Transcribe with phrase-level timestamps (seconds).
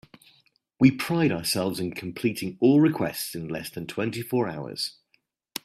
[0.79, 4.97] We pride ourselves in completing all requests in less than twenty four hours.